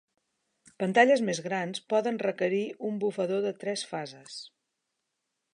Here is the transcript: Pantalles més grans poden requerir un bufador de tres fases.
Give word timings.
Pantalles 0.83 1.21
més 1.27 1.41
grans 1.49 1.83
poden 1.95 2.19
requerir 2.25 2.63
un 2.91 2.99
bufador 3.05 3.47
de 3.47 3.55
tres 3.65 3.87
fases. 3.95 4.43